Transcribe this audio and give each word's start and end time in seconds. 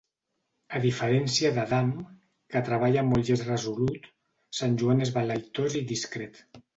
A 0.77 0.79
diferència 0.85 1.49
d'Adam, 1.57 1.91
que 2.55 2.61
treballa 2.69 3.03
molt 3.09 3.29
i 3.31 3.35
és 3.35 3.43
resolut, 3.49 4.07
Sant 4.61 4.79
Joan 4.83 5.05
és 5.07 5.13
vel·leïtós 5.19 5.77
i 5.81 5.83
distret. 5.93 6.41